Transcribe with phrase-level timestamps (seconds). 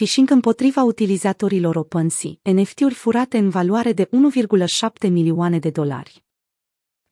[0.00, 6.24] phishing împotriva utilizatorilor OpenSea, NFT-uri furate în valoare de 1,7 milioane de dolari.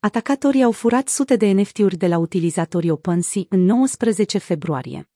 [0.00, 5.10] Atacatorii au furat sute de NFT-uri de la utilizatorii OpenSea în 19 februarie.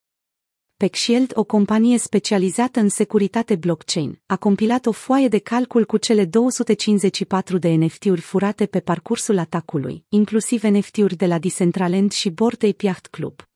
[0.77, 6.25] PeckShield, o companie specializată în securitate blockchain, a compilat o foaie de calcul cu cele
[6.25, 12.87] 254 de NFT-uri furate pe parcursul atacului, inclusiv NFT-uri de la Decentraland și Bored Ape
[12.87, 13.52] Yacht Club.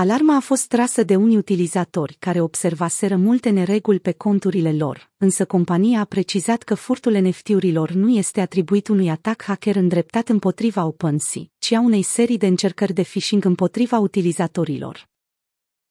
[0.00, 5.44] Alarma a fost trasă de unii utilizatori care observaseră multe nereguli pe conturile lor, însă
[5.44, 11.42] compania a precizat că furtul NFT-urilor nu este atribuit unui atac hacker îndreptat împotriva OpenSea,
[11.58, 15.08] ci a unei serii de încercări de phishing împotriva utilizatorilor.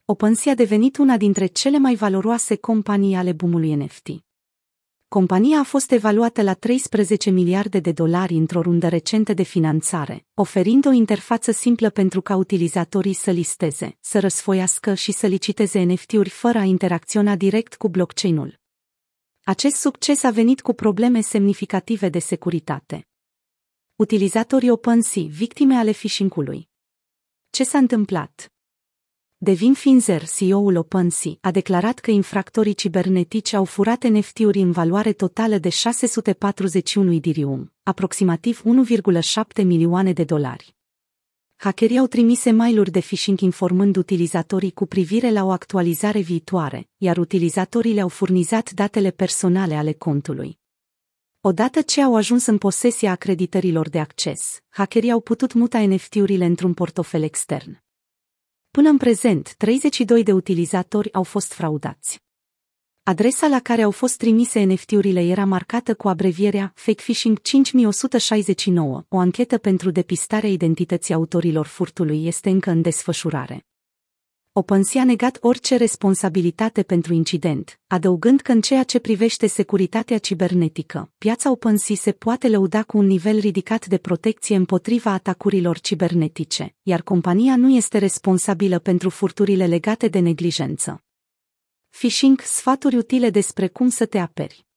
[0.06, 4.08] OpenSea a devenit una dintre cele mai valoroase companii ale boomului NFT.
[5.10, 10.86] Compania a fost evaluată la 13 miliarde de dolari într-o rundă recentă de finanțare, oferind
[10.86, 16.58] o interfață simplă pentru ca utilizatorii să listeze, să răsfoiască și să liciteze NFT-uri fără
[16.58, 18.60] a interacționa direct cu blockchain-ul.
[19.44, 23.08] Acest succes a venit cu probleme semnificative de securitate.
[23.96, 26.70] Utilizatorii OpenSea, victime ale phishing-ului.
[27.50, 28.52] Ce s-a întâmplat?
[29.42, 35.58] Devin Finzer, CEO-ul OpenSea, a declarat că infractorii cibernetici au furat NFT-uri în valoare totală
[35.58, 38.64] de 641 dirium, aproximativ
[39.60, 40.76] 1,7 milioane de dolari.
[41.56, 47.18] Hackerii au trimis mail-uri de phishing informând utilizatorii cu privire la o actualizare viitoare, iar
[47.18, 50.60] utilizatorii le-au furnizat datele personale ale contului.
[51.42, 56.74] Odată ce au ajuns în posesia acreditărilor de acces, hackerii au putut muta NFT-urile într-un
[56.74, 57.88] portofel extern.
[58.72, 62.22] Până în prezent, 32 de utilizatori au fost fraudați.
[63.04, 69.04] Adresa la care au fost trimise NFT-urile era marcată cu abrevierea Fake Phishing 5169.
[69.08, 73.69] O anchetă pentru depistarea identității autorilor furtului este încă în desfășurare.
[74.54, 81.12] OpenSea a negat orice responsabilitate pentru incident, adăugând că în ceea ce privește securitatea cibernetică,
[81.18, 87.02] piața OpenSea se poate lăuda cu un nivel ridicat de protecție împotriva atacurilor cibernetice, iar
[87.02, 91.04] compania nu este responsabilă pentru furturile legate de neglijență.
[91.90, 94.69] Phishing, sfaturi utile despre cum să te aperi.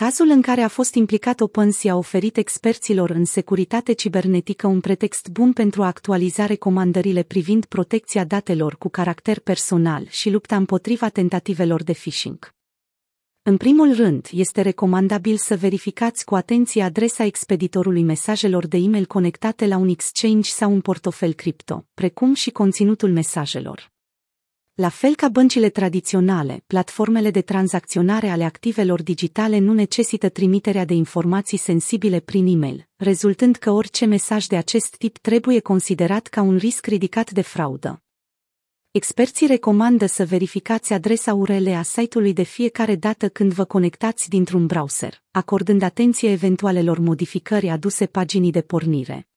[0.00, 5.28] Cazul în care a fost implicat OpenSea a oferit experților în securitate cibernetică un pretext
[5.28, 11.82] bun pentru a actualiza recomandările privind protecția datelor cu caracter personal și lupta împotriva tentativelor
[11.82, 12.54] de phishing.
[13.42, 19.66] În primul rând, este recomandabil să verificați cu atenție adresa expeditorului mesajelor de e-mail conectate
[19.66, 23.92] la un exchange sau un portofel cripto, precum și conținutul mesajelor.
[24.80, 30.94] La fel ca băncile tradiționale, platformele de tranzacționare ale activelor digitale nu necesită trimiterea de
[30.94, 36.56] informații sensibile prin e-mail, rezultând că orice mesaj de acest tip trebuie considerat ca un
[36.56, 38.02] risc ridicat de fraudă.
[38.90, 44.66] Experții recomandă să verificați adresa URL a site-ului de fiecare dată când vă conectați dintr-un
[44.66, 49.29] browser, acordând atenție eventualelor modificări aduse paginii de pornire.